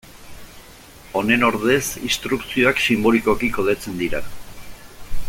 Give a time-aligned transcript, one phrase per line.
[1.19, 4.27] Honen ordez instrukzioak sinbolikoki kodetzen dira.